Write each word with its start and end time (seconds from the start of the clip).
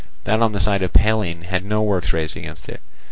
That 0.23 0.41
on 0.41 0.51
the 0.51 0.59
side 0.59 0.81
of 0.81 0.93
Pallene 0.93 1.43
had 1.43 1.63
no 1.63 1.83
works 1.83 2.11
raised 2.11 2.35
against 2.35 2.67
it. 2.67 2.81